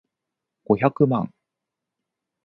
[0.63, 1.31] 五百万